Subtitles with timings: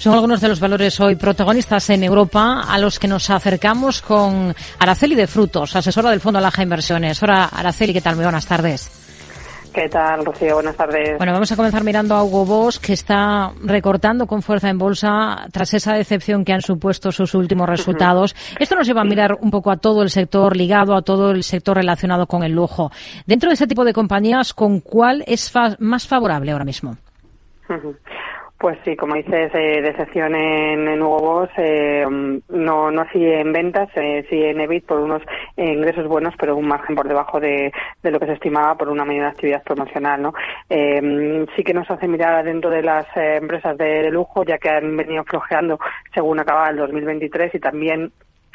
[0.00, 4.54] Son algunos de los valores hoy protagonistas en Europa a los que nos acercamos con
[4.78, 7.20] Araceli de Frutos, asesora del Fondo Alaja Inversiones.
[7.20, 8.14] Hola Araceli, ¿qué tal?
[8.14, 8.92] Muy buenas tardes.
[9.74, 10.54] ¿Qué tal, Rocío?
[10.54, 11.18] Buenas tardes.
[11.18, 15.48] Bueno, vamos a comenzar mirando a Hugo Boss, que está recortando con fuerza en bolsa
[15.50, 18.36] tras esa decepción que han supuesto sus últimos resultados.
[18.60, 21.42] Esto nos lleva a mirar un poco a todo el sector ligado, a todo el
[21.42, 22.92] sector relacionado con el lujo.
[23.26, 26.96] Dentro de ese tipo de compañías, ¿con cuál es más favorable ahora mismo?
[28.58, 32.04] Pues sí, como dices, eh, decepción en, Hugo Boss, eh,
[32.48, 35.22] no, no así en ventas, eh, sí en EBIT por unos
[35.56, 39.20] ingresos buenos, pero un margen por debajo de, lo que se estimaba por una de
[39.20, 40.22] actividad promocional.
[40.22, 40.34] ¿no?
[40.68, 44.58] Eh, sí que nos hace mirar dentro de las eh, empresas de, de, lujo, ya
[44.58, 45.78] que han venido flojeando
[46.12, 48.10] según acaba el 2023 y también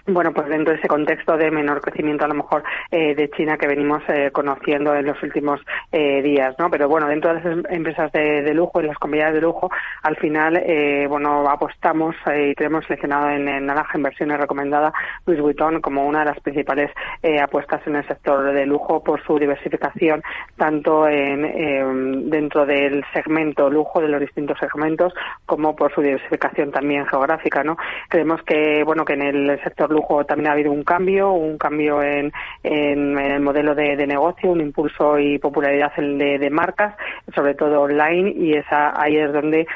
[0.05, 3.57] bueno, pues dentro de ese contexto de menor crecimiento a lo mejor eh, de China
[3.57, 5.61] que venimos eh, conociendo en los últimos
[5.93, 6.69] eh, días, ¿no?
[6.69, 9.69] Pero bueno, dentro de las empresas de, de lujo y las compañías de lujo,
[10.01, 14.91] al final, eh, bueno, apostamos eh, y tenemos seleccionado en, en Naranja Inversiones recomendada
[15.25, 19.23] Louis Vuitton como una de las principales eh, apuestas en el sector de lujo por
[19.23, 20.21] su diversificación
[20.57, 25.13] tanto en, dentro del segmento lujo de los distintos segmentos
[25.45, 27.77] como por su diversificación también geográfica, ¿no?
[28.09, 32.01] Creemos que, bueno, que en el sector lujo también ha habido un cambio, un cambio
[32.01, 32.31] en,
[32.63, 36.95] en, el modelo de, de, negocio, un impulso y popularidad de, de marcas,
[37.35, 39.67] sobre todo online, y esa ahí es donde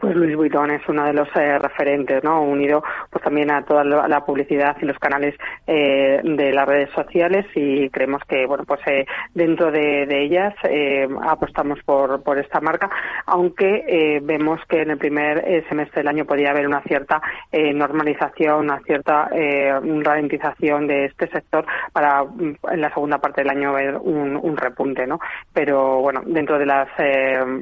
[0.00, 2.42] pues Luis Vuitton es uno de los eh, referentes, ¿no?
[2.42, 5.34] Unido pues también a toda la publicidad y los canales
[5.66, 10.54] eh, de las redes sociales y creemos que bueno pues eh, dentro de, de ellas
[10.64, 12.90] eh, apostamos por, por esta marca,
[13.26, 17.20] aunque eh, vemos que en el primer eh, semestre del año podía haber una cierta
[17.52, 23.72] normalización, una cierta ralentización de este sector para mm, en la segunda parte del año
[23.72, 25.18] ver un, un repunte, ¿no?
[25.52, 26.88] Pero bueno, dentro de las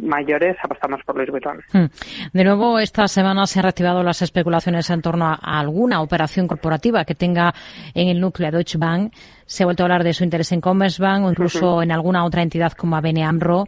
[0.03, 1.61] mayores apostamos por Luis Vuitton.
[1.73, 1.87] Hmm.
[2.33, 7.05] De nuevo, esta semana se han reactivado las especulaciones en torno a, alguna operación corporativa
[7.05, 7.55] que tenga
[7.95, 9.15] en el núcleo Deutsche Bank.
[9.47, 11.83] Se ha vuelto a hablar de su interés en Commerzbank o incluso uh -huh.
[11.85, 13.67] en alguna otra entidad como ABN AMRO.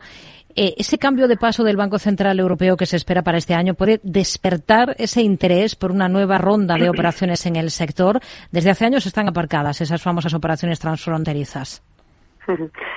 [0.56, 3.75] Eh, ese cambio de paso del Banco Central Europeo que se espera para este año
[3.75, 8.20] puede despertar ese interés por una nueva ronda de operaciones en el sector.
[8.50, 11.82] Desde hace años están aparcadas esas famosas operaciones transfronterizas.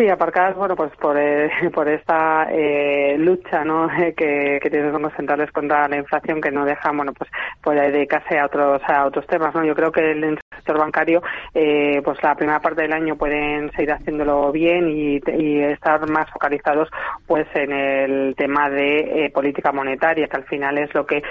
[0.00, 3.86] Sí, aparcadas, bueno, pues por, eh, por esta eh, lucha, ¿no?
[4.16, 7.30] que, que tienen los centrales contra la inflación que no dejan, bueno, pues,
[7.62, 9.62] pues dedicarse a otros, a otros temas, ¿no?
[9.62, 11.22] Yo creo que el sector bancario,
[11.52, 15.20] eh, pues la primera parte del año pueden seguir haciéndolo bien y,
[15.70, 16.88] estar más focalizados,
[17.26, 21.22] pues, en el tema de eh, política monetaria, que al final es lo que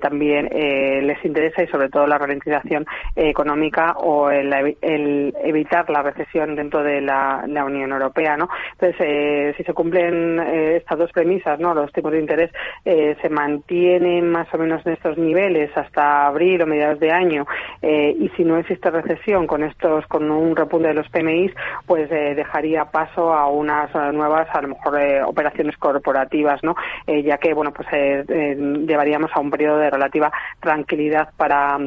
[0.00, 6.56] también les interesa y sobre todo la ralentización económica o el, el, evitar la recesión
[6.56, 8.15] dentro de la Unión Europea.
[8.16, 8.48] Europea, ¿no?
[8.72, 11.74] Entonces, eh, si se cumplen eh, estas dos premisas, ¿no?
[11.74, 12.50] Los tipos de interés
[12.84, 17.46] eh, se mantienen más o menos en estos niveles hasta abril o mediados de año
[17.82, 21.52] y si no existe recesión con estos, con un repunte de los PMIs,
[21.86, 26.74] pues dejaría paso a unas nuevas, a lo mejor, operaciones corporativas, ¿no?
[27.06, 27.86] ya que, bueno, pues
[28.28, 31.78] llevaríamos a un periodo de relativa tranquilidad para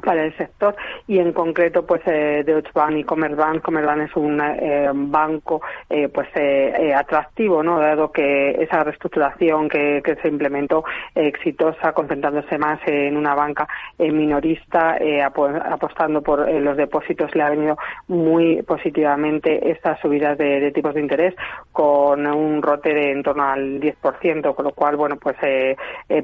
[0.00, 0.76] para el sector
[1.06, 3.62] y en concreto pues eh, Deutsche Bank y Commerzbank.
[3.62, 9.68] Commerzbank es un eh, banco eh, pues eh, eh, atractivo no dado que esa reestructuración
[9.68, 13.66] que, que se implementó exitosa concentrándose más en una banca
[13.98, 20.72] minorista ap apostando por los depósitos le ha venido muy positivamente estas subidas de, de,
[20.72, 21.34] tipos de interés
[21.72, 25.36] con un rote de en torno al 10% con lo cual bueno pues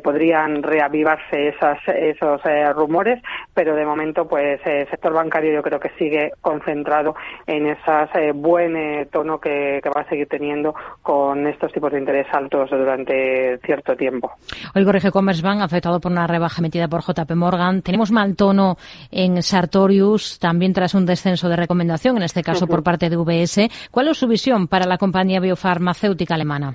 [0.03, 2.43] podrían reavivarse esas, esos
[2.75, 3.23] rumores
[3.55, 7.15] pero de momento pues el eh, sector bancario yo creo que sigue concentrado
[7.47, 7.83] en ese
[8.15, 12.27] eh, buen eh, tono que, que, va a seguir teniendo con estos tipos de interés
[12.33, 14.33] altos durante cierto tiempo.
[14.75, 17.83] Hoy corrige Commerzbank afectado por una rebaja emitida por JP Morgan.
[17.83, 18.77] Tenemos mal tono
[19.11, 22.71] en Sartorius también tras un descenso de recomendación, en este caso uh -huh.
[22.71, 23.71] por parte de VS.
[23.91, 26.75] ¿Cuál es su visión para la compañía biofarmacéutica alemana?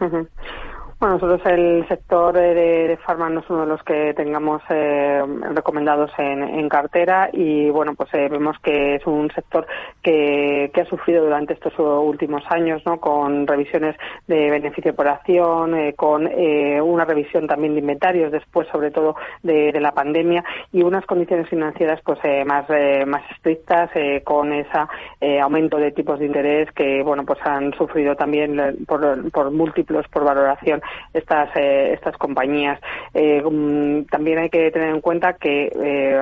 [0.00, 0.28] Uh -huh.
[1.00, 2.98] Bueno, nosotros el sector de, de
[3.30, 5.22] no es uno de los que tengamos eh,
[5.54, 9.64] recomendados en, en, cartera y bueno, pues eh, vemos que es un sector
[10.02, 12.98] que, ha sufrido durante estos últimos años, ¿no?
[12.98, 13.94] Con revisiones
[14.26, 19.78] de beneficio por acción, eh, con una revisión también de inventarios después, sobre todo de,
[19.78, 22.66] la pandemia y unas condiciones financieras pues más
[23.06, 23.90] más estrictas
[24.24, 29.52] con ese aumento de tipos de interés que bueno pues han sufrido también por, por
[29.52, 30.80] múltiplos por valoración
[31.12, 32.80] estas estas compañías.
[33.14, 35.70] Mm, también hay que tener en cuenta que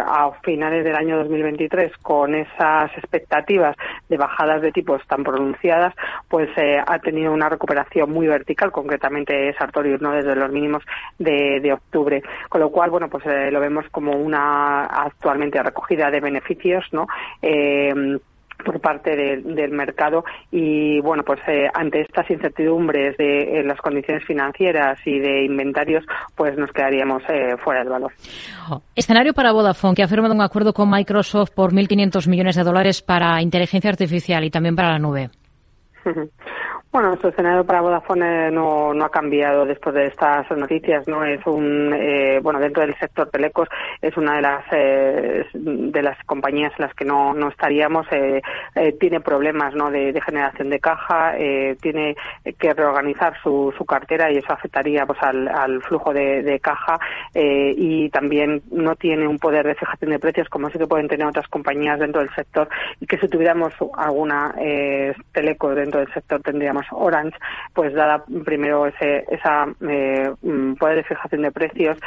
[0.06, 3.76] a finales del año 2023, con esas expectativas
[4.08, 5.94] de bajadas de tipos tan pronunciadas,
[6.28, 6.48] pues
[6.86, 10.12] ha tenido una recuperación muy vertical, concretamente Sartorius, ¿no?
[10.12, 10.82] desde los mínimos
[11.18, 12.22] de, de octubre.
[12.48, 17.06] Con lo cual, bueno, pues lo vemos como una actualmente recogida de beneficios, ¿no?
[18.66, 24.24] Eh, por parte del mercado y bueno pues eh, ante estas incertidumbres de las condiciones
[24.24, 26.04] financieras y de inventarios
[26.34, 28.12] pues nos quedaríamos eh, fuera del valor.
[28.94, 33.02] Escenario para Vodafone que ha firmado un acuerdo con Microsoft por 1.500 millones de dólares
[33.02, 35.30] para inteligencia artificial y también para la nube.
[36.96, 41.26] Bueno, nuestro escenario para Vodafone no, no ha cambiado después de estas noticias, ¿no?
[41.26, 43.68] Es un, eh, bueno, dentro del sector telecos
[44.00, 48.40] es una de las, eh, de las compañías en las que no, no estaríamos, eh,
[48.98, 49.90] tiene problemas, ¿no?
[49.90, 51.34] De, generación de caja,
[51.82, 52.16] tiene
[52.58, 56.98] que reorganizar su, su cartera y eso afectaría, pues, al, flujo de, de caja,
[57.34, 61.26] y también no tiene un poder de fijación de precios como sí que pueden tener
[61.26, 62.68] otras compañías dentro del sector
[63.00, 64.54] y que si tuviéramos alguna,
[65.32, 67.36] teleco dentro del sector tendríamos Orange,
[67.74, 71.98] pues dada primero ese esa eh, mm, poder de fijación de precios,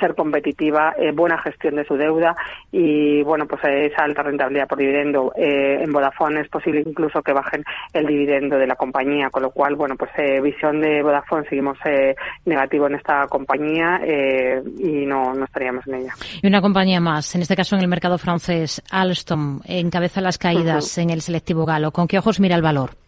[0.00, 2.36] ser competitiva, eh, buena gestión de su deuda
[2.70, 7.32] y bueno pues esa alta rentabilidad por dividendo eh, en Vodafone es posible incluso que
[7.32, 10.10] bajen el dividendo de la compañía, con lo cual bueno pues
[10.42, 11.78] visión de Vodafone seguimos
[12.44, 16.12] negativo en esta compañía y no, no estaríamos en ella.
[16.42, 20.98] Y una compañía más, en este caso en el mercado francés, Alstom encabeza las caídas
[20.98, 21.92] en el selectivo galo.
[21.92, 23.07] ¿Con qué ojos mira el valor?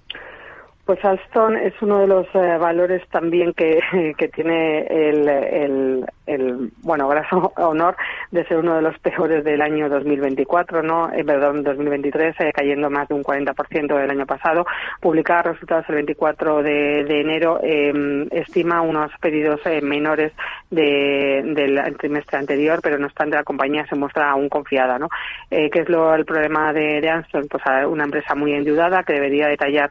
[0.90, 3.78] Pues Alstom es uno de los eh, valores también que,
[4.18, 7.96] que tiene el, el, el, bueno, graso honor
[8.30, 11.12] de ser uno de los peores del año 2024, ¿no?
[11.12, 14.66] Eh, perdón, 2023, eh, cayendo más de un 40% del año pasado.
[15.00, 20.32] Publicar resultados el 24 de, enero em, estima unos pedidos eh, menores
[20.70, 25.08] de, del trimestre anterior, pero no obstante la compañía se muestra aún confiada, ¿no?
[25.48, 27.10] ¿Qué es lo, el problema de, de?
[27.30, 29.90] Pues una empresa muy endeudada que debería detallar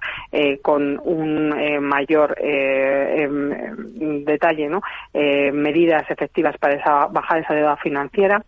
[0.61, 4.81] con un eh, mayor eh, em, detalle, ¿no?
[5.13, 6.28] Eh, medidas efectivas
[6.59, 8.43] para esa, bajar esa deuda financiera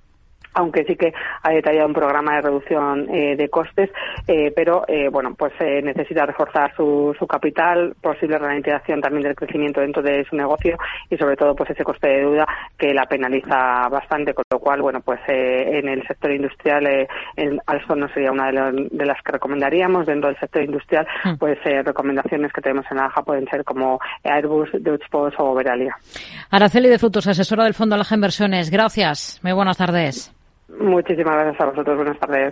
[0.53, 1.13] aunque sí que
[1.43, 3.89] ha detallado un programa de reducción eh, de costes,
[4.27, 5.53] eh, pero eh, bueno, pues
[5.83, 10.77] necesita reforzar su, su capital, posible ralentización también del crecimiento dentro de su negocio
[11.09, 14.81] y sobre todo pues ese coste de deuda que la penaliza bastante, con lo cual
[14.81, 20.05] bueno pues en el sector industrial el Alstom no sería una de, las que recomendaríamos
[20.05, 21.35] dentro del sector industrial, hmm.
[21.37, 25.95] pues recomendaciones que tenemos en Alja pueden ser como Airbus, Deutsche Post o Veralia.
[26.49, 28.69] Araceli de Frutos, asesora del Fondo Alja Inversiones.
[28.69, 29.39] Gracias.
[29.43, 30.33] Muy buenas tardes.
[30.79, 31.97] Muchísimas gracias a vosotros.
[31.97, 32.49] Buenas tardes.